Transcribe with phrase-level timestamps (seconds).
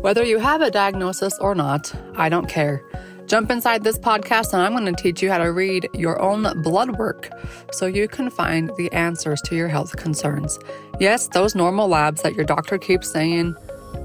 [0.00, 2.84] Whether you have a diagnosis or not, I don't care.
[3.26, 6.62] Jump inside this podcast and I'm going to teach you how to read your own
[6.62, 7.28] blood work
[7.72, 10.56] so you can find the answers to your health concerns.
[11.00, 13.56] Yes, those normal labs that your doctor keeps saying,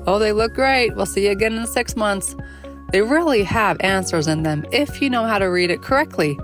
[0.07, 2.35] oh, they look great, we'll see you again in six months.
[2.91, 6.39] They really have answers in them if you know how to read it correctly.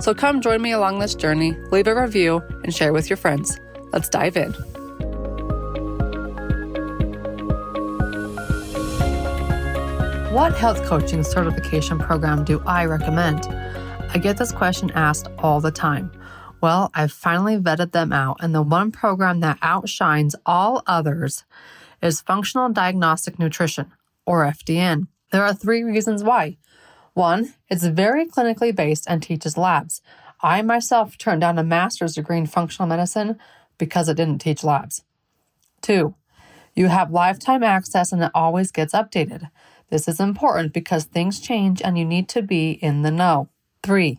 [0.00, 3.60] So come join me along this journey, leave a review, and share with your friends.
[3.92, 4.54] Let's dive in.
[10.34, 13.46] What health coaching certification program do I recommend?
[14.12, 16.10] I get this question asked all the time.
[16.60, 21.44] Well, I've finally vetted them out, and the one program that outshines all others
[22.02, 23.92] is Functional Diagnostic Nutrition,
[24.26, 25.06] or FDN.
[25.30, 26.56] There are three reasons why.
[27.12, 30.02] One, it's very clinically based and teaches labs.
[30.42, 33.38] I myself turned down a master's degree in functional medicine
[33.78, 35.04] because it didn't teach labs.
[35.80, 36.16] Two,
[36.74, 39.48] you have lifetime access and it always gets updated.
[39.94, 43.48] This is important because things change and you need to be in the know.
[43.84, 44.18] Three,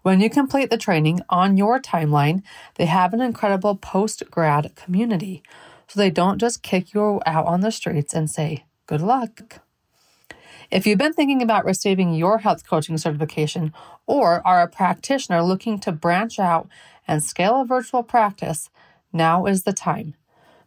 [0.00, 2.42] when you complete the training on your timeline,
[2.76, 5.42] they have an incredible post grad community.
[5.88, 9.60] So they don't just kick you out on the streets and say, good luck.
[10.70, 13.74] If you've been thinking about receiving your health coaching certification
[14.06, 16.66] or are a practitioner looking to branch out
[17.06, 18.70] and scale a virtual practice,
[19.12, 20.14] now is the time.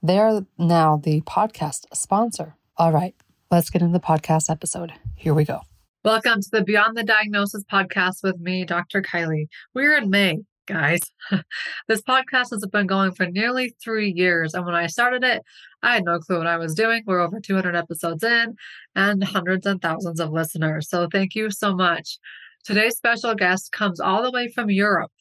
[0.02, 2.56] They are now the podcast sponsor.
[2.76, 3.14] All right,
[3.50, 4.92] let's get into the podcast episode.
[5.14, 5.60] Here we go.
[6.02, 9.02] Welcome to the Beyond the Diagnosis podcast with me, Dr.
[9.02, 9.48] Kylie.
[9.74, 11.00] We're in May, guys.
[11.88, 14.54] this podcast has been going for nearly three years.
[14.54, 15.42] And when I started it,
[15.82, 17.02] I had no clue what I was doing.
[17.04, 18.54] We're over 200 episodes in
[18.96, 20.88] and hundreds and thousands of listeners.
[20.88, 22.18] So thank you so much.
[22.64, 25.12] Today's special guest comes all the way from Europe.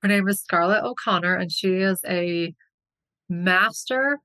[0.00, 2.54] Her name is Scarlett O'Connor, and she is a
[3.28, 4.20] master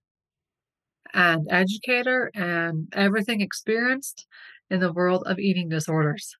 [1.13, 4.27] and educator and everything experienced
[4.69, 6.35] in the world of eating disorders.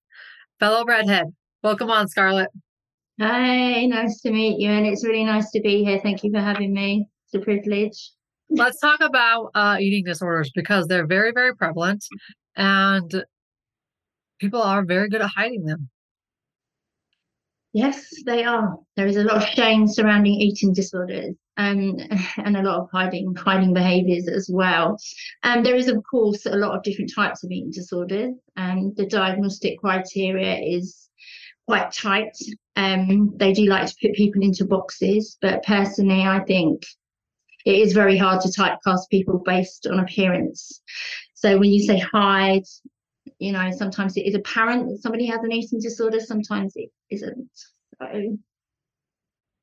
[0.59, 1.28] Fellow redhead,
[1.63, 2.50] welcome on, Scarlett.
[3.19, 6.00] Hi, nice to meet you, and it's really nice to be here.
[6.01, 7.07] Thank you for having me.
[7.25, 8.12] It's a privilege.
[8.50, 12.06] Let's talk about uh, eating disorders because they're very, very prevalent,
[12.56, 13.23] and
[14.39, 15.89] people are very good at hiding them.
[17.73, 18.78] Yes, they are.
[18.95, 21.97] There is a lot of shame surrounding eating disorders um,
[22.38, 24.97] and a lot of hiding hiding behaviours as well.
[25.44, 28.34] And um, there is, of course, a lot of different types of eating disorders.
[28.56, 31.09] And the diagnostic criteria is
[31.68, 32.36] quite tight.
[32.78, 36.86] Um, they do like to put people into boxes, but personally, I think
[37.66, 40.81] it is very hard to typecast people based on appearance.
[41.34, 42.64] So when you say hide,
[43.38, 47.50] you know, sometimes it is apparent that somebody has an eating disorder, sometimes it isn't.
[48.02, 48.38] So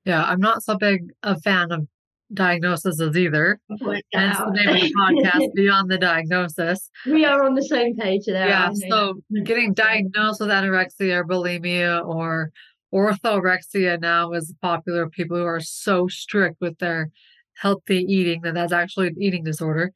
[0.07, 1.87] yeah, I'm not so big a fan of
[2.33, 3.61] diagnoses either.
[3.69, 6.89] Hence the name of the podcast, Beyond the Diagnosis.
[7.05, 8.49] We are on the same page there.
[8.49, 8.71] Yeah.
[8.89, 12.53] So getting diagnosed with anorexia or bulimia or
[12.95, 15.09] orthorexia now is popular.
[15.09, 17.11] People who are so strict with their
[17.55, 19.93] healthy eating that that's actually an eating disorder.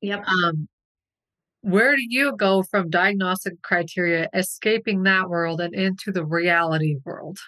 [0.00, 0.24] Yep.
[0.26, 0.68] Um,
[1.62, 7.38] where do you go from diagnostic criteria, escaping that world and into the reality world?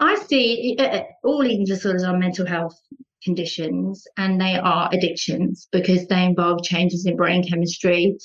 [0.00, 2.78] I see uh, all eating disorders are mental health
[3.22, 8.16] conditions and they are addictions because they involve changes in brain chemistry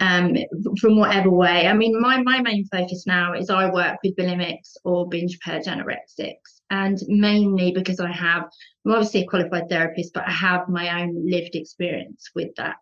[0.00, 0.34] um,
[0.80, 1.66] from whatever way.
[1.66, 5.66] I mean, my, my main focus now is I work with bulimics or binge purge
[5.66, 8.44] anorexics, and mainly because I have,
[8.86, 12.76] I'm obviously a qualified therapist, but I have my own lived experience with that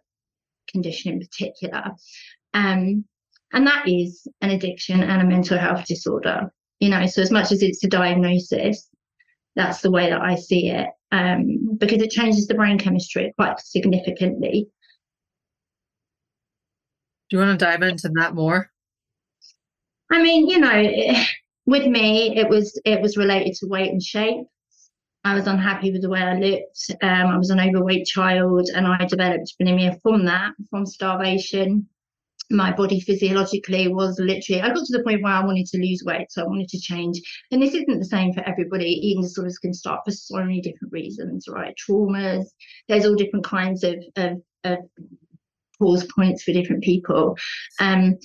[0.70, 1.90] condition in particular.
[2.54, 3.04] Um,
[3.52, 7.52] and that is an addiction and a mental health disorder you know so as much
[7.52, 8.88] as it's a diagnosis
[9.56, 13.58] that's the way that i see it um, because it changes the brain chemistry quite
[13.60, 14.68] significantly.
[17.30, 18.70] Do you want to dive into that more?
[20.10, 21.14] I mean you know
[21.66, 24.46] with me it was it was related to weight and shape.
[25.24, 26.90] I was unhappy with the way I looked.
[27.02, 31.86] Um, I was an overweight child, and I developed bulimia from that, from starvation
[32.50, 36.02] my body physiologically was literally I got to the point where I wanted to lose
[36.04, 37.20] weight, so I wanted to change.
[37.50, 38.86] And this isn't the same for everybody.
[38.86, 41.74] Eating disorders can start for so many different reasons, right?
[41.76, 42.46] Traumas,
[42.88, 44.78] there's all different kinds of of, of
[45.78, 47.36] pause points for different people.
[47.80, 48.16] Um,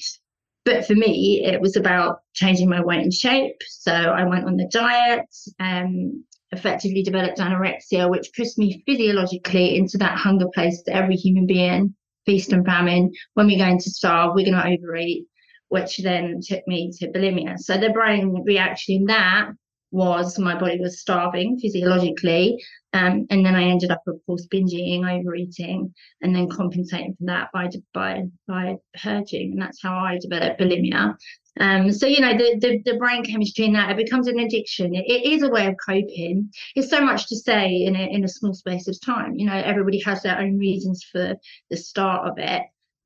[0.66, 3.58] but for me, it was about changing my weight and shape.
[3.68, 5.28] So I went on the diet,
[5.60, 11.46] um, effectively developed anorexia, which pushed me physiologically into that hunger place that every human
[11.46, 13.12] being, feast and famine.
[13.34, 15.26] When we're going to starve, we're going to overeat,
[15.70, 17.58] which then took me to bulimia.
[17.60, 19.52] So the brain reaction in that
[19.94, 22.58] was my body was starving physiologically.
[22.94, 27.26] Um, and then I ended up, of course, binge eating, overeating, and then compensating for
[27.26, 29.54] that by by by purging.
[29.54, 31.16] And that's how I developed bulimia.
[31.60, 34.96] Um, so you know the, the, the brain chemistry in that it becomes an addiction.
[34.96, 36.52] It, it is a way of coping.
[36.76, 39.36] It's so much to say in a in a small space of time.
[39.36, 41.36] You know, everybody has their own reasons for
[41.70, 42.64] the start of it,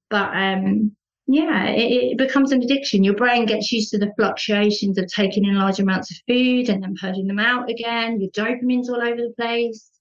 [0.09, 0.95] but um,
[1.27, 3.03] yeah, it, it, becomes an addiction.
[3.03, 6.81] Your brain gets used to the fluctuations of taking in large amounts of food and
[6.81, 8.21] then purging them out again.
[8.21, 9.91] Your dopamine's all over the place.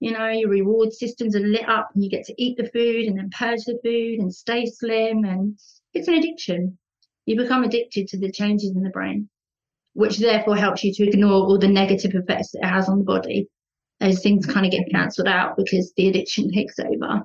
[0.00, 3.06] You know, your reward systems are lit up and you get to eat the food
[3.06, 5.24] and then purge the food and stay slim.
[5.24, 5.58] And
[5.94, 6.76] it's an addiction.
[7.26, 9.28] You become addicted to the changes in the brain,
[9.94, 13.04] which therefore helps you to ignore all the negative effects that it has on the
[13.04, 13.48] body.
[14.00, 17.22] Those things kind of get cancelled out because the addiction takes over.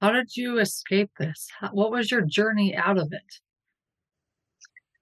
[0.00, 1.48] How did you escape this?
[1.72, 3.40] What was your journey out of it?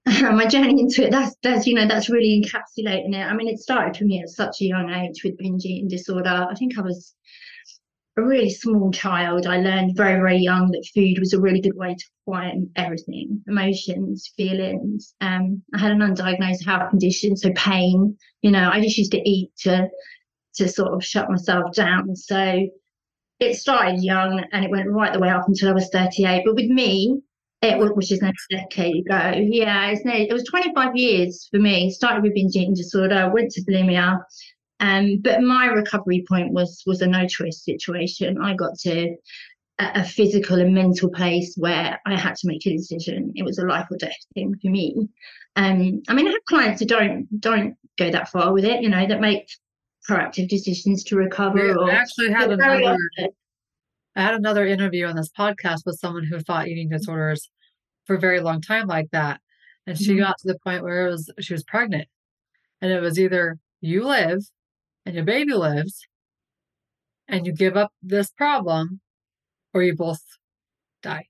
[0.23, 3.59] my journey into it that's that's you know that's really encapsulating it i mean it
[3.59, 6.81] started for me at such a young age with binge eating disorder i think i
[6.81, 7.17] was
[8.17, 11.77] a really small child i learned very very young that food was a really good
[11.77, 18.17] way to quieten everything emotions feelings um i had an undiagnosed health condition so pain
[18.43, 19.87] you know i just used to eat to
[20.55, 22.67] to sort of shut myself down so
[23.41, 26.43] it started young and it went right the way up until I was 38.
[26.45, 27.21] But with me,
[27.63, 29.33] it was, which is now a decade ago.
[29.39, 31.91] Yeah, it's it was 25 years for me.
[31.91, 34.19] Started with binge eating disorder, went to bulimia.
[34.81, 38.41] Um, but my recovery point was was a no choice situation.
[38.41, 39.17] I got to
[39.79, 43.33] a, a physical and mental place where I had to make a decision.
[43.35, 45.09] It was a life or death thing for me.
[45.57, 48.91] Um, I mean, I have clients who don't don't go that far with it, you
[48.91, 49.49] know, that make
[50.09, 51.75] proactive decisions to recover.
[51.75, 52.97] or, I actually had another,
[54.15, 57.51] I had another interview on this podcast with someone who fought eating disorders
[58.05, 59.41] for a very long time like that.
[59.87, 60.21] And she mm-hmm.
[60.21, 62.09] got to the point where it was she was pregnant.
[62.83, 64.41] And it was either you live
[65.07, 66.07] and your baby lives
[67.29, 69.01] and you give up this problem
[69.73, 70.21] or you both
[71.03, 71.27] die.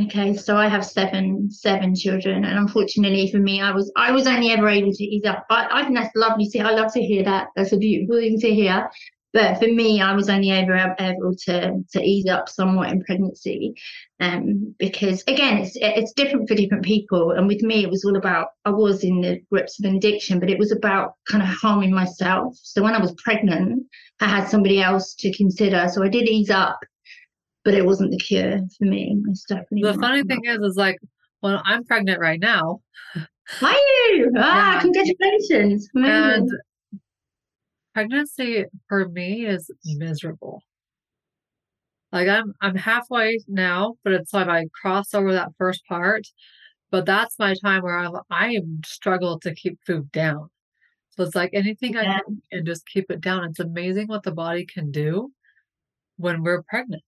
[0.00, 4.26] Okay, so I have seven seven children, and unfortunately for me, I was I was
[4.26, 5.44] only ever able to ease up.
[5.50, 6.60] I, I think that's lovely to.
[6.60, 7.48] I love to hear that.
[7.56, 8.88] That's a beautiful thing to hear.
[9.32, 13.74] But for me, I was only ever able to to ease up somewhat in pregnancy,
[14.18, 17.32] um, because again, it's it's different for different people.
[17.32, 20.40] And with me, it was all about I was in the grips of an addiction,
[20.40, 22.56] but it was about kind of harming myself.
[22.60, 23.84] So when I was pregnant,
[24.20, 25.88] I had somebody else to consider.
[25.88, 26.80] So I did ease up
[27.64, 29.16] but it wasn't the cure for me.
[29.28, 30.98] It's definitely the funny thing is, is like,
[31.42, 32.80] well, I'm pregnant right now.
[33.62, 34.30] Are you?
[34.36, 35.88] Ah, and, congratulations!
[35.94, 36.48] And
[38.00, 40.62] pregnancy for me is miserable.
[42.12, 46.26] Like I'm, I'm halfway now, but it's like I cross over that first part.
[46.90, 50.48] But that's my time where I'm, I struggle to keep food down.
[51.10, 52.00] So it's like anything yeah.
[52.00, 53.44] I can and just keep it down.
[53.44, 55.30] It's amazing what the body can do
[56.16, 57.02] when we're pregnant.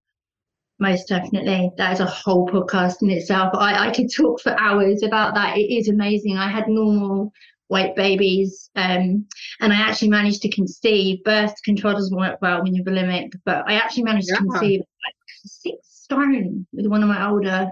[0.78, 1.70] Most definitely.
[1.78, 3.54] That is a whole podcast in itself.
[3.54, 5.56] I, I could talk for hours about that.
[5.56, 6.36] It is amazing.
[6.36, 7.32] I had normal
[7.72, 9.26] weight babies um,
[9.60, 11.24] and I actually managed to conceive.
[11.24, 14.36] Birth control doesn't work well when you're bulimic, but I actually managed yeah.
[14.36, 15.14] to conceive like
[15.44, 17.70] six stone with one of my older.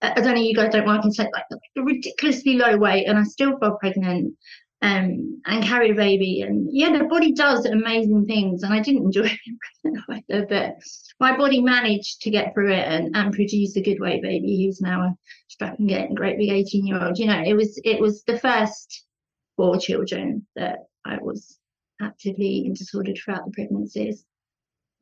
[0.00, 3.18] I don't know, you guys don't work in like, like a ridiculously low weight, and
[3.18, 4.34] I still felt pregnant
[4.80, 6.42] um, and carried a baby.
[6.42, 10.76] And yeah, the body does amazing things, and I didn't enjoy being pregnant either, but
[11.18, 14.80] my body managed to get through it and, and produce a good weight baby who's
[14.80, 15.14] now a
[15.48, 17.18] strapping getting great big 18 year old.
[17.18, 19.04] You know, it was it was the first
[19.58, 21.58] four children that I was
[22.00, 24.24] actively in disordered throughout the pregnancies.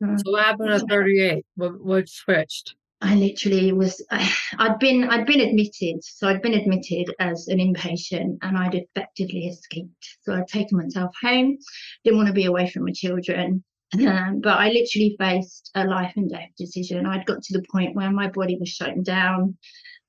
[0.01, 1.45] So what happened at 38?
[1.55, 2.75] What, what switched?
[2.99, 7.59] I literally was I, had been I'd been admitted so I'd been admitted as an
[7.59, 11.57] inpatient and I'd effectively escaped so I'd taken myself home
[12.03, 16.13] didn't want to be away from my children um, but I literally faced a life
[16.17, 17.05] and death decision.
[17.05, 19.57] I'd got to the point where my body was shutting down.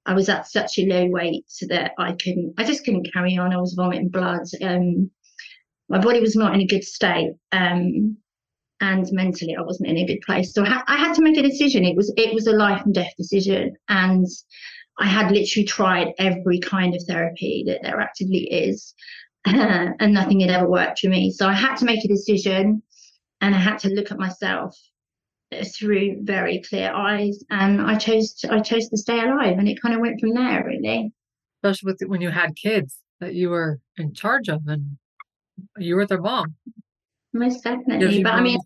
[0.09, 3.53] I was at such a low weight that I couldn't, I just couldn't carry on.
[3.53, 4.47] I was vomiting blood.
[4.63, 5.11] Um,
[5.91, 7.35] my body was not in a good state.
[7.53, 8.17] Um,
[8.81, 10.55] and mentally I wasn't in a good place.
[10.55, 11.85] So I, ha- I had to make a decision.
[11.85, 13.77] It was, it was a life and death decision.
[13.91, 14.27] And
[14.99, 18.95] I had literally tried every kind of therapy that there actively is.
[19.47, 21.31] And nothing had ever worked for me.
[21.31, 22.83] So I had to make a decision
[23.41, 24.75] and I had to look at myself
[25.77, 29.81] through very clear eyes and I chose to, I chose to stay alive and it
[29.81, 31.11] kind of went from there really
[31.63, 34.97] especially with when you had kids that you were in charge of and
[35.79, 36.55] you were their mom.
[37.33, 38.23] Most definitely.
[38.23, 38.59] But I mean,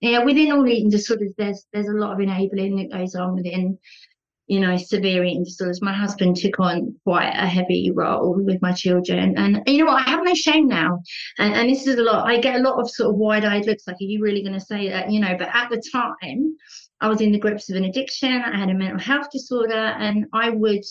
[0.00, 3.78] yeah, within all eating disorders, there's there's a lot of enabling that goes on within,
[4.46, 5.80] you know, severe eating disorders.
[5.80, 10.06] My husband took on quite a heavy role with my children, and you know what?
[10.06, 11.00] I have no shame now,
[11.38, 12.26] and, and this is a lot.
[12.26, 14.60] I get a lot of sort of wide-eyed looks, like, "Are you really going to
[14.60, 16.56] say that?" You know, but at the time,
[17.00, 18.42] I was in the grips of an addiction.
[18.42, 20.84] I had a mental health disorder, and I would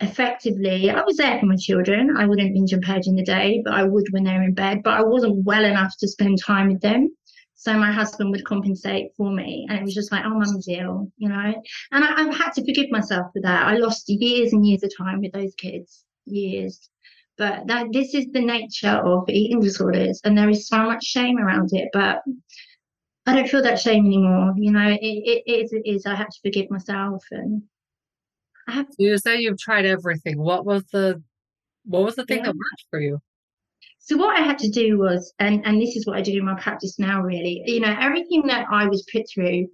[0.00, 2.16] effectively, I was there for my children.
[2.16, 4.82] I wouldn't binge and purge in the day, but I would when they're in bed.
[4.82, 7.08] But I wasn't well enough to spend time with them.
[7.64, 9.66] So my husband would compensate for me.
[9.70, 11.54] And it was just like, oh, mum's ill, you know?
[11.92, 13.66] And I, have had to forgive myself for that.
[13.66, 16.90] I lost years and years of time with those kids, years.
[17.38, 20.20] But that this is the nature of eating disorders.
[20.24, 21.88] And there is so much shame around it.
[21.94, 22.20] But
[23.24, 24.52] I don't feel that shame anymore.
[24.58, 26.04] You know, it, it, it is, it is.
[26.04, 27.62] I have to forgive myself and
[28.68, 28.94] I have to.
[28.98, 30.38] You say you've tried everything.
[30.38, 31.22] What was the
[31.86, 32.44] what was the thing yeah.
[32.44, 33.20] that worked for you?
[34.06, 36.44] So what I had to do was, and and this is what I do in
[36.44, 37.22] my practice now.
[37.22, 39.68] Really, you know, everything that I was put through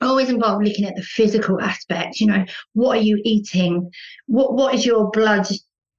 [0.00, 2.18] always involved looking at the physical aspect.
[2.18, 3.88] You know, what are you eating?
[4.26, 5.46] What what is your blood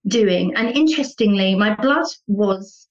[0.08, 0.56] doing?
[0.56, 2.90] And interestingly, my blood was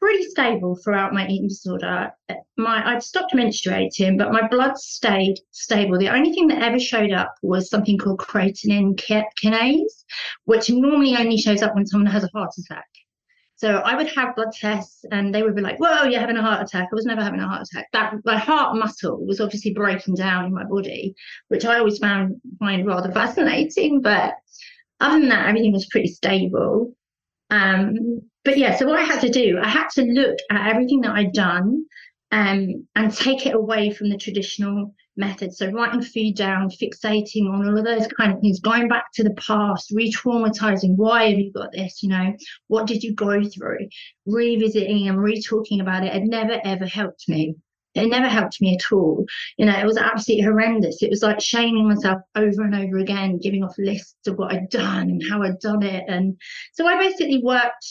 [0.00, 2.10] pretty stable throughout my eating disorder.
[2.56, 6.00] My I'd stopped menstruating, but my blood stayed stable.
[6.00, 8.96] The only thing that ever showed up was something called creatinine
[9.40, 10.04] kinase,
[10.46, 12.86] which normally only shows up when someone has a heart attack.
[13.64, 16.42] So I would have blood tests and they would be like, whoa, you're having a
[16.42, 16.88] heart attack.
[16.92, 17.88] I was never having a heart attack.
[17.94, 21.14] That my heart muscle was obviously breaking down in my body,
[21.48, 24.02] which I always found find rather fascinating.
[24.02, 24.34] But
[25.00, 26.94] other than that, everything was pretty stable.
[27.48, 31.00] Um, but yeah, so what I had to do, I had to look at everything
[31.00, 31.86] that I'd done
[32.32, 35.58] um, and take it away from the traditional methods.
[35.58, 39.24] So writing food down, fixating on all of those kind of things, going back to
[39.24, 40.96] the past, re-traumatizing.
[40.96, 42.02] Why have you got this?
[42.02, 42.34] You know,
[42.68, 43.88] what did you go through?
[44.26, 46.14] Revisiting and re-talking about it.
[46.14, 47.54] It never ever helped me.
[47.94, 49.24] It never helped me at all.
[49.56, 51.00] You know, it was absolutely horrendous.
[51.00, 54.68] It was like shaming myself over and over again, giving off lists of what I'd
[54.68, 56.04] done and how I'd done it.
[56.08, 56.36] And
[56.72, 57.86] so I basically worked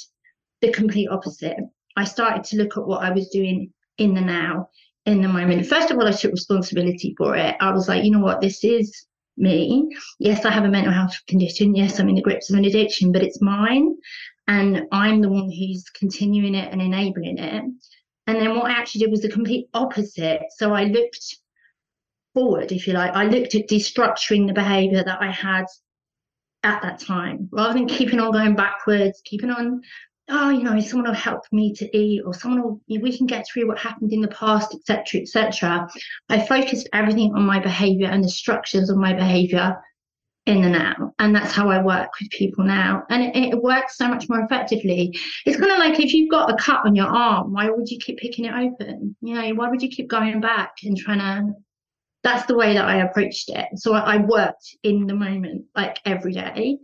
[0.61, 1.55] the complete opposite.
[1.95, 4.67] I started to look at what I was doing in the now
[5.05, 5.67] in the moment.
[5.67, 7.55] First of all, I took responsibility for it.
[7.59, 9.05] I was like, you know what, this is
[9.37, 9.89] me.
[10.19, 11.75] Yes, I have a mental health condition.
[11.75, 13.95] Yes, I'm in the grips of an addiction, but it's mine.
[14.47, 17.63] And I'm the one who's continuing it and enabling it.
[18.27, 20.41] And then what I actually did was the complete opposite.
[20.57, 21.37] So I looked
[22.33, 23.11] forward, if you like.
[23.13, 25.65] I looked at destructuring the behavior that I had
[26.63, 29.81] at that time rather than keeping on going backwards, keeping on
[30.29, 33.45] oh, you know, someone will help me to eat, or someone will, we can get
[33.45, 35.87] through what happened in the past, etc., etc.
[36.29, 39.77] I focused everything on my behavior and the structures of my behavior
[40.45, 41.13] in the now.
[41.19, 43.03] And that's how I work with people now.
[43.09, 45.17] And it, it works so much more effectively.
[45.45, 47.99] It's kind of like if you've got a cut on your arm, why would you
[47.99, 49.15] keep picking it open?
[49.21, 51.53] You know, why would you keep going back and trying to?
[52.23, 53.67] That's the way that I approached it.
[53.75, 56.79] So I, I worked in the moment, like every day,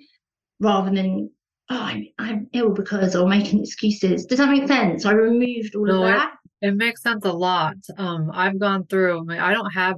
[0.59, 1.31] rather than
[1.69, 4.25] oh, I'm, I'm ill because, or making excuses.
[4.25, 5.05] Does that make sense?
[5.05, 6.33] I removed all no, of that.
[6.61, 7.75] It, it, makes sense a lot.
[7.97, 9.97] Um, I've gone through, I, mean, I don't have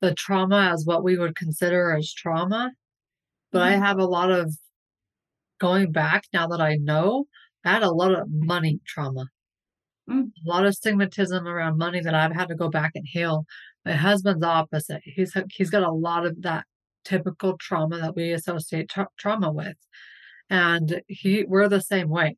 [0.00, 2.72] the trauma as what we would consider as trauma,
[3.52, 3.82] but mm-hmm.
[3.82, 4.54] I have a lot of
[5.60, 7.26] going back now that I know.
[7.64, 9.26] I had a lot of money trauma,
[10.08, 10.24] mm.
[10.24, 13.44] a lot of stigmatism around money that I've had to go back and heal.
[13.84, 15.02] My husband's opposite.
[15.04, 16.64] He's he's got a lot of that
[17.04, 19.76] typical trauma that we associate tra- trauma with
[20.50, 22.36] and he we're the same way.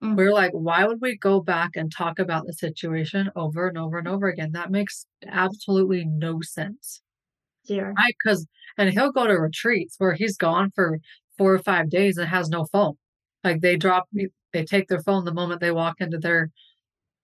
[0.00, 0.14] Mm-hmm.
[0.14, 3.98] we're like why would we go back and talk about the situation over and over
[3.98, 4.52] and over again?
[4.52, 7.02] That makes absolutely no sense.
[7.64, 7.92] Yeah.
[7.96, 8.14] Right?
[8.22, 8.46] Because
[8.76, 11.00] and he'll go to retreats where he's gone for
[11.36, 12.94] four or five days and has no phone.
[13.42, 14.08] Like they drop
[14.52, 16.50] they take their phone the moment they walk into their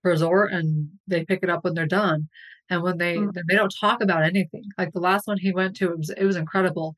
[0.03, 2.27] resort and they pick it up when they're done.
[2.69, 3.39] And when they mm-hmm.
[3.47, 4.63] they don't talk about anything.
[4.77, 6.95] Like the last one he went to it was, it was incredible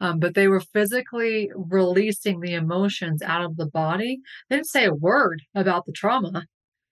[0.00, 4.20] um, but they were physically releasing the emotions out of the body.
[4.48, 6.46] They didn't say a word about the trauma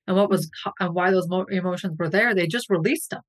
[0.07, 0.73] and what was mm.
[0.81, 2.35] and why those emotions were there.
[2.35, 3.23] They just released them.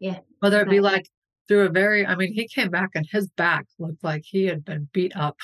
[0.00, 0.20] Yeah.
[0.40, 1.08] Whether it be like
[1.48, 4.64] through a very, I mean, he came back and his back looked like he had
[4.64, 5.36] been beat up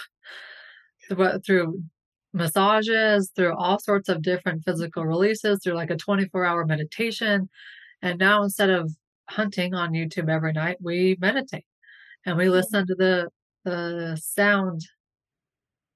[1.45, 1.83] through
[2.33, 7.49] massages, through all sorts of different physical releases, through like a 24 hour meditation.
[8.03, 8.91] And now instead of
[9.29, 11.67] hunting on YouTube every night, we meditate
[12.25, 13.29] and we listen to the
[13.65, 14.83] the sound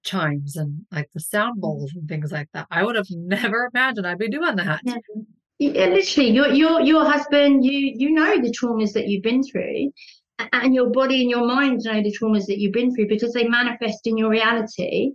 [0.05, 1.61] chimes and like the sound mm.
[1.63, 2.67] bowls and things like that.
[2.71, 4.81] I would have never imagined I'd be doing that.
[4.85, 4.97] Yeah.
[5.61, 9.93] Yeah, literally, your your your husband, you you know the traumas that you've been through,
[10.53, 13.47] and your body and your mind know the traumas that you've been through because they
[13.47, 15.13] manifest in your reality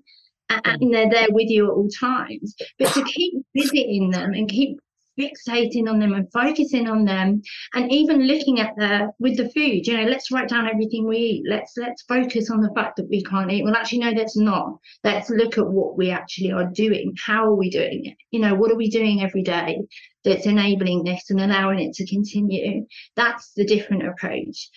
[0.50, 0.62] mm.
[0.64, 2.56] and they're there with you at all times.
[2.80, 4.80] But to keep visiting them and keep
[5.20, 7.42] fixating on them and focusing on them
[7.74, 11.18] and even looking at the with the food you know let's write down everything we
[11.18, 11.44] eat.
[11.48, 13.64] Let's let's focus on the fact that we can't eat.
[13.64, 14.78] Well actually no that's not.
[15.04, 17.14] Let's look at what we actually are doing.
[17.26, 18.18] How are we doing it?
[18.32, 19.78] You know what are we doing every day
[20.24, 22.86] that's enabling this and allowing it to continue?
[23.16, 24.70] That's the different approach.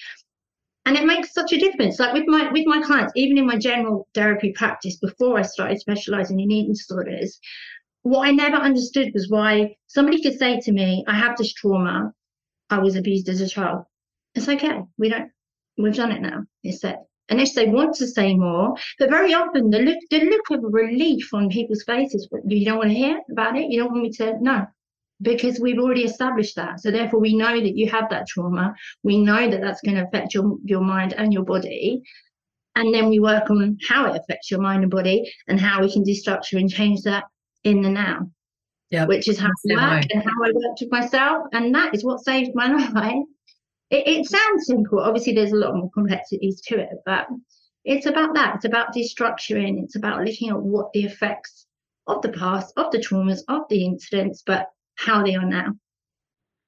[0.84, 2.00] And it makes such a difference.
[2.00, 5.78] Like with my with my clients even in my general therapy practice before i started
[5.78, 7.38] specializing in eating disorders
[8.02, 12.12] what I never understood was why somebody could say to me, I have this trauma.
[12.70, 13.84] I was abused as a child.
[14.34, 14.80] It's okay.
[14.98, 15.30] We don't,
[15.78, 16.44] we've done it now.
[16.62, 16.98] It's said.
[17.28, 21.32] If they want to say more, but very often the look, the look of relief
[21.32, 23.70] on people's faces, you don't want to hear about it.
[23.70, 24.66] You don't want me to, no,
[25.22, 26.80] because we've already established that.
[26.80, 28.74] So therefore, we know that you have that trauma.
[29.02, 32.02] We know that that's going to affect your your mind and your body.
[32.76, 35.92] And then we work on how it affects your mind and body and how we
[35.92, 37.24] can destructure and change that
[37.64, 38.30] in the now.
[38.90, 39.06] Yeah.
[39.06, 41.46] Which is how I work and how I worked with myself.
[41.52, 43.24] And that is what saved my life.
[43.90, 45.00] It, it sounds simple.
[45.00, 47.26] Obviously, there's a lot more complexities to it, but
[47.84, 48.56] it's about that.
[48.56, 49.82] It's about destructuring.
[49.82, 51.66] It's about looking at what the effects
[52.06, 54.66] of the past, of the traumas, of the incidents, but
[54.96, 55.72] how they are now.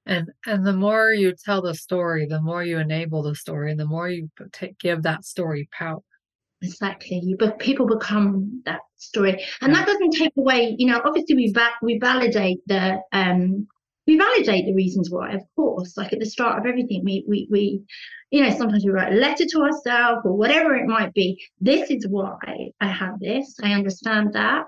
[0.06, 3.80] And and the more you tell the story, the more you enable the story, and
[3.80, 4.30] the more you
[4.78, 6.00] give that story power.
[6.64, 9.78] Exactly, but people become that story, and yeah.
[9.78, 10.75] that doesn't take away.
[10.78, 13.66] You know, obviously we va- we validate the um
[14.06, 15.97] we validate the reasons why, of course.
[15.97, 17.83] Like at the start of everything, we we we,
[18.30, 21.42] you know, sometimes we write a letter to ourselves or whatever it might be.
[21.61, 22.38] This is why
[22.80, 23.56] I have this.
[23.62, 24.64] I understand that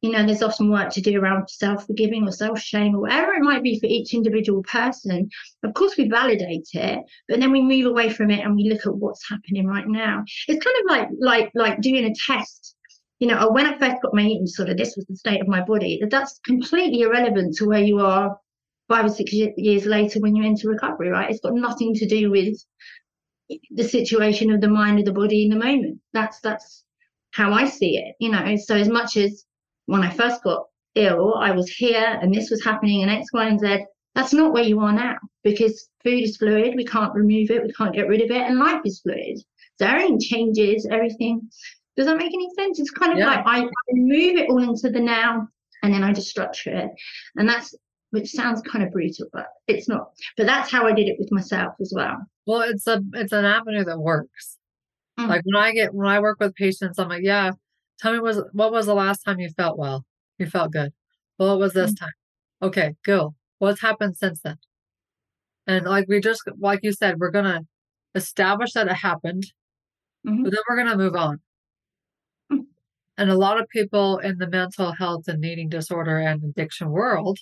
[0.00, 3.32] you know, there's often work to do around self forgiving or self shame or whatever
[3.32, 5.28] it might be for each individual person.
[5.64, 8.86] Of course, we validate it, but then we move away from it and we look
[8.86, 10.22] at what's happening right now.
[10.46, 12.76] It's kind of like like like doing a test.
[13.18, 15.64] You know, when I first got my eating disorder, this was the state of my
[15.64, 15.98] body.
[16.00, 18.38] That That's completely irrelevant to where you are
[18.88, 21.28] five or six years later when you're into recovery, right?
[21.28, 22.56] It's got nothing to do with
[23.70, 25.98] the situation of the mind or the body in the moment.
[26.12, 26.84] That's that's
[27.32, 28.14] how I see it.
[28.20, 29.44] You know, so as much as
[29.88, 33.48] when I first got ill, I was here and this was happening and X, Y,
[33.48, 33.86] and Z.
[34.14, 36.74] That's not where you are now because food is fluid.
[36.76, 37.62] We can't remove it.
[37.64, 38.42] We can't get rid of it.
[38.42, 39.38] And life is fluid.
[39.78, 41.48] So everything changes, everything.
[41.96, 42.78] Does that make any sense?
[42.78, 43.28] It's kind of yeah.
[43.28, 45.48] like I, I move it all into the now
[45.82, 46.90] and then I just structure it.
[47.36, 47.74] And that's
[48.10, 50.10] which sounds kind of brutal, but it's not.
[50.36, 52.18] But that's how I did it with myself as well.
[52.46, 54.58] Well, it's a it's an avenue that works.
[55.18, 55.28] Mm.
[55.28, 57.52] Like when I get when I work with patients, I'm like, yeah,
[57.98, 60.04] Tell me was what was the last time you felt well?
[60.38, 60.92] You felt good.
[61.38, 62.04] Well, it was this mm-hmm.
[62.04, 62.12] time.
[62.62, 63.34] Okay, go.
[63.58, 64.56] What's happened since then?
[65.66, 67.62] And like we just like you said, we're gonna
[68.14, 69.44] establish that it happened,
[70.26, 70.44] mm-hmm.
[70.44, 71.40] but then we're gonna move on.
[72.52, 72.62] Mm-hmm.
[73.18, 77.40] And a lot of people in the mental health and eating disorder and addiction world,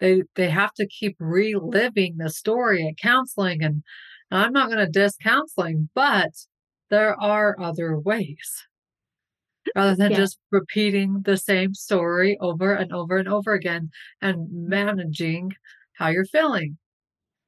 [0.00, 3.62] they they have to keep reliving the story at counseling.
[3.62, 3.82] And,
[4.30, 6.32] and I'm not gonna diss counseling, but
[6.90, 8.66] there are other ways
[9.74, 10.16] rather than yeah.
[10.16, 15.52] just repeating the same story over and over and over again and managing
[15.94, 16.78] how you're feeling.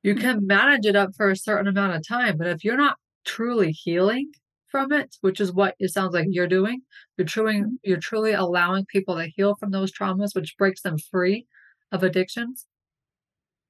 [0.02, 0.22] You mm-hmm.
[0.22, 3.72] can manage it up for a certain amount of time, but if you're not truly
[3.72, 4.30] healing
[4.68, 6.82] from it, which is what it sounds like you're doing,
[7.16, 7.74] you're truly mm-hmm.
[7.82, 11.46] you're truly allowing people to heal from those traumas, which breaks them free
[11.92, 12.66] of addictions.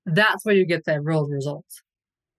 [0.06, 1.82] That's where you get the real results.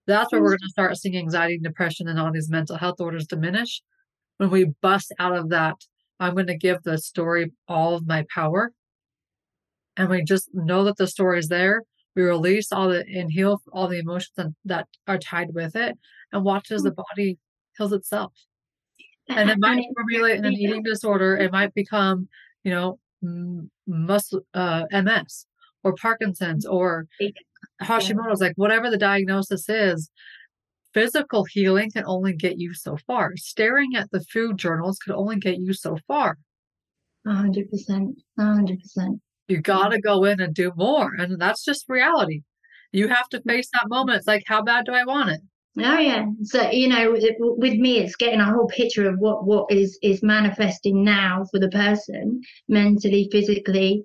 [0.08, 3.00] That's where we're going to start seeing anxiety and depression and all these mental health
[3.00, 3.84] orders diminish
[4.38, 5.76] when we bust out of that
[6.20, 8.74] I'm going to give the story all of my power.
[9.96, 11.84] And we just know that the story is there.
[12.16, 15.98] We release all the and heal all the emotions that are tied with it
[16.32, 16.96] and watch as the mm.
[16.96, 17.38] body
[17.78, 18.34] heals itself.
[19.28, 21.38] And it might formulate in an eating disorder.
[21.38, 22.28] It might become,
[22.64, 23.00] you know,
[23.88, 25.46] muscle, uh, MS
[25.84, 27.08] or Parkinson's or
[27.82, 30.10] Hashimoto's, like whatever the diagnosis is,
[30.94, 33.36] physical healing can only get you so far.
[33.36, 36.38] Staring at the food journals could only get you so far.
[37.28, 38.14] 100%.
[38.40, 39.20] 100%.
[39.48, 41.14] You got to go in and do more.
[41.16, 42.42] And that's just reality.
[42.92, 43.48] You have to mm.
[43.48, 44.18] face that moment.
[44.18, 45.42] It's like, how bad do I want it?
[45.78, 46.26] Oh yeah.
[46.44, 50.24] So you know, with me, it's getting a whole picture of what what is is
[50.24, 54.04] manifesting now for the person, mentally, physically,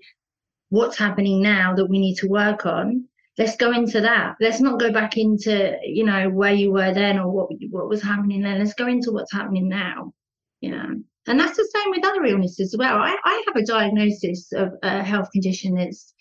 [0.68, 4.36] what's happening now that we need to work on, let's go into that.
[4.40, 8.02] Let's not go back into, you know, where you were then or what what was
[8.02, 8.58] happening then.
[8.58, 10.12] Let's go into what's happening now.
[10.60, 10.86] Yeah.
[11.26, 12.96] And that's the same with other illnesses as well.
[12.96, 16.12] I, I have a diagnosis of a health condition that's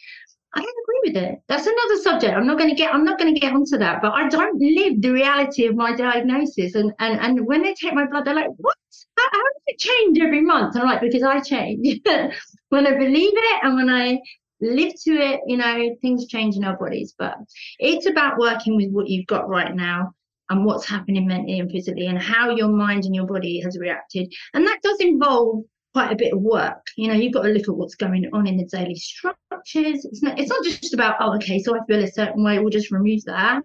[0.55, 1.39] I don't agree with it.
[1.47, 2.35] That's another subject.
[2.35, 2.93] I'm not going to get.
[2.93, 4.01] I'm not going to get onto that.
[4.03, 6.75] But I don't live the reality of my diagnosis.
[6.75, 8.77] And and and when they take my blood, they're like, "What?
[9.17, 12.01] How, how does it change every month?" And I'm like, "Because I change
[12.69, 14.19] when I believe it and when I
[14.63, 15.41] live to it.
[15.47, 17.13] You know, things change in our bodies.
[17.17, 17.35] But
[17.79, 20.13] it's about working with what you've got right now
[20.49, 24.33] and what's happening mentally and physically and how your mind and your body has reacted.
[24.53, 26.85] And that does involve quite a bit of work.
[26.97, 30.05] You know, you've got to look at what's going on in the daily structures.
[30.05, 32.69] It's not it's not just about, oh, okay, so I feel a certain way, we'll
[32.69, 33.61] just remove that.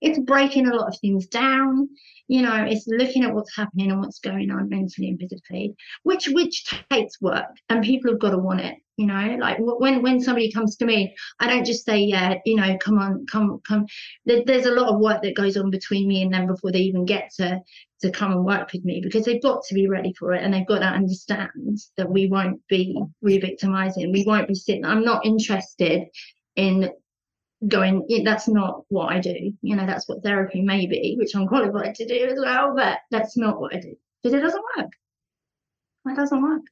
[0.00, 1.88] It's breaking a lot of things down.
[2.28, 6.28] You know, it's looking at what's happening and what's going on mentally and physically, which
[6.28, 10.20] which takes work and people have got to want it you know like when when
[10.20, 13.86] somebody comes to me i don't just say yeah you know come on come come
[14.26, 17.06] there's a lot of work that goes on between me and them before they even
[17.06, 17.58] get to
[18.00, 20.52] to come and work with me because they've got to be ready for it and
[20.52, 25.24] they've got to understand that we won't be re-victimizing we won't be sitting i'm not
[25.24, 26.02] interested
[26.56, 26.90] in
[27.66, 31.46] going that's not what i do you know that's what therapy may be which i'm
[31.48, 34.90] qualified to do as well but that's not what i do because it doesn't work
[36.06, 36.62] it doesn't work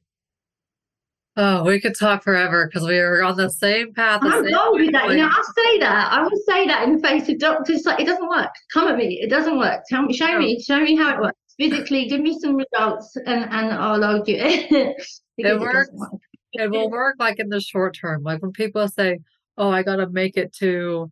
[1.39, 4.21] Oh, we could talk forever because we are on the same path.
[4.21, 5.11] The I'm same wrong with that.
[5.11, 6.11] You know, I'll say that.
[6.11, 7.85] I will say that in the face of doctors.
[7.85, 8.49] Like, it doesn't work.
[8.73, 9.19] Come at me.
[9.21, 9.83] It doesn't work.
[9.87, 10.39] Tell me, show no.
[10.39, 12.07] me, show me how it works physically.
[12.07, 14.71] Give me some results, and and I'll argue it.
[15.37, 15.89] it works.
[15.89, 16.11] It, work.
[16.53, 18.23] it will work like in the short term.
[18.23, 19.19] Like when people say,
[19.57, 21.09] "Oh, I got to make it to,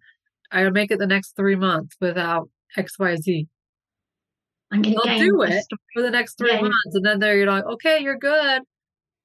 [0.52, 3.48] I got to make it the next three months without X, Y, Z."
[4.72, 6.62] I'm gonna They'll do it for the next three yeah.
[6.62, 8.64] months, and then they're like, "Okay, you're good."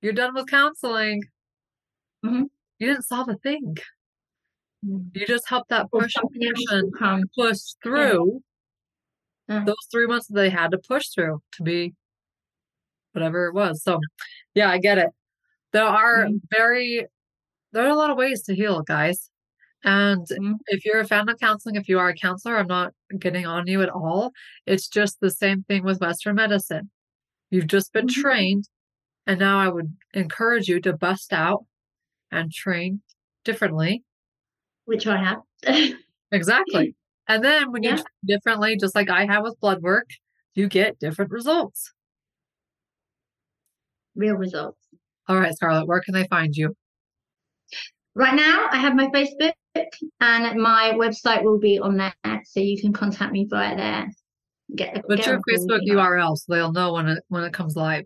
[0.03, 1.25] You're done with counseling.
[2.25, 2.45] Mm-hmm.
[2.79, 3.77] You didn't solve a thing.
[4.87, 5.09] Mm-hmm.
[5.15, 6.23] You just helped that person
[7.37, 8.41] push through
[9.49, 9.59] yeah.
[9.59, 9.65] Yeah.
[9.65, 11.95] those three months that they had to push through to be
[13.13, 13.83] whatever it was.
[13.83, 14.01] So,
[14.55, 15.11] yeah, I get it.
[15.73, 16.37] There are mm-hmm.
[16.51, 17.07] very,
[17.73, 19.31] there are a lot of ways to heal, guys.
[19.85, 20.53] And mm-hmm.
[20.67, 23.67] if you're a fan of counseling, if you are a counselor, I'm not getting on
[23.67, 24.33] you at all.
[24.67, 26.91] It's just the same thing with Western medicine.
[27.51, 28.21] You've just been mm-hmm.
[28.21, 28.69] trained
[29.27, 31.65] and now I would encourage you to bust out
[32.31, 33.01] and train
[33.45, 34.05] differently.
[34.85, 35.93] Which I have.
[36.33, 36.95] exactly.
[37.29, 37.91] And then when yeah.
[37.91, 40.09] you train differently, just like I have with blood work,
[40.55, 41.93] you get different results.
[44.17, 44.81] Real results.
[45.29, 46.75] All right, Scarlett, where can they find you?
[48.15, 49.53] Right now, I have my Facebook
[50.21, 54.11] and my website will be on there, so you can contact me via there.
[54.75, 58.05] Get, What's get your Facebook URL so they'll know when it when it comes live?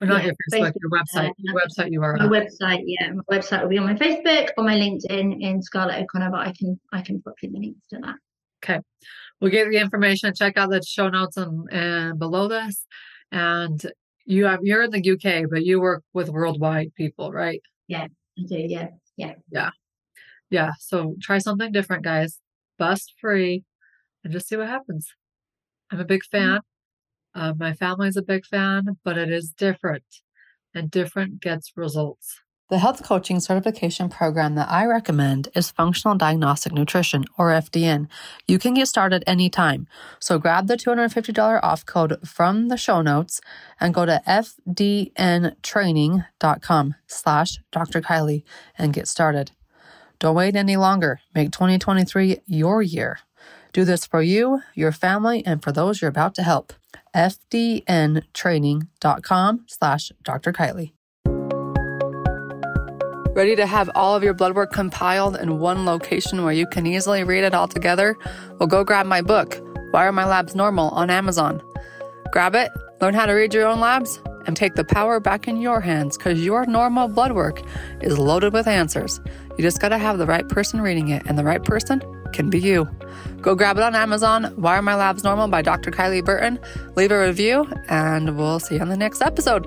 [0.00, 1.30] Or not yeah, your Facebook, your website.
[1.30, 2.18] Uh, your website URL.
[2.18, 3.12] My website, yeah.
[3.12, 6.52] My website will be on my Facebook or my LinkedIn in Scarlett O'Connor, but I
[6.58, 8.16] can I can put in the links to that.
[8.64, 8.80] Okay.
[9.40, 10.34] We'll get the information.
[10.34, 12.84] Check out the show notes and, and below this.
[13.30, 13.80] And
[14.24, 17.60] you have you're in the UK, but you work with worldwide people, right?
[17.86, 18.06] Yeah,
[18.38, 18.56] I do.
[18.58, 18.88] Yeah.
[19.22, 19.34] Yeah.
[19.50, 19.70] Yeah.
[20.50, 20.70] Yeah.
[20.78, 22.38] So try something different, guys.
[22.78, 23.64] Bust free
[24.24, 25.08] and just see what happens.
[25.90, 26.54] I'm a big mm-hmm.
[26.54, 26.60] fan.
[27.34, 30.04] Uh, my family's a big fan, but it is different,
[30.74, 32.40] and different gets results.
[32.72, 38.08] The health coaching certification program that I recommend is Functional Diagnostic Nutrition, or FDN.
[38.48, 39.86] You can get started anytime.
[40.18, 43.42] So grab the $250 off code from the show notes
[43.78, 48.00] and go to fdntraining.com slash Dr.
[48.00, 48.42] Kylie
[48.78, 49.50] and get started.
[50.18, 51.20] Don't wait any longer.
[51.34, 53.18] Make 2023 your year.
[53.74, 56.72] Do this for you, your family, and for those you're about to help
[57.14, 60.54] fdntraining.com slash Dr.
[60.54, 60.92] Kylie.
[63.34, 66.86] Ready to have all of your blood work compiled in one location where you can
[66.86, 68.18] easily read it all together?
[68.58, 69.58] Well, go grab my book,
[69.90, 71.62] Why Are My Labs Normal, on Amazon.
[72.30, 75.56] Grab it, learn how to read your own labs, and take the power back in
[75.62, 77.62] your hands because your normal blood work
[78.02, 79.18] is loaded with answers.
[79.56, 82.02] You just got to have the right person reading it, and the right person
[82.34, 82.86] can be you.
[83.40, 84.52] Go grab it on Amazon.
[84.56, 85.90] Why Are My Labs Normal by Dr.
[85.90, 86.58] Kylie Burton.
[86.96, 89.66] Leave a review, and we'll see you on the next episode.